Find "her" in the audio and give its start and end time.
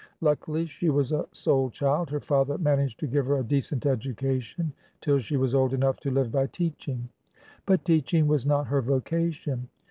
2.09-2.19, 3.27-3.37, 8.65-8.81